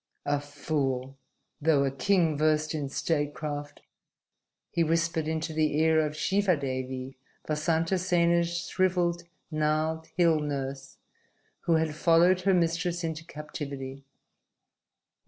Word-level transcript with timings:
"A 0.25 0.39
fool 0.41 1.15
though 1.61 1.83
a 1.83 1.91
king 1.91 2.35
versed 2.35 2.73
in 2.73 2.89
statecraft!" 2.89 3.81
he 4.71 4.83
whispered 4.83 5.27
into 5.27 5.53
the 5.53 5.77
ear 5.79 5.99
of 6.03 6.13
Shivadevi, 6.15 7.17
Vasantasena's 7.47 8.65
shriveled, 8.67 9.25
gnarled 9.51 10.07
hill 10.17 10.39
nurse 10.39 10.97
who 11.65 11.73
had 11.75 11.93
followed 11.93 12.41
her 12.41 12.53
mistress 12.55 13.03
into 13.03 13.23
captivity. 13.23 14.03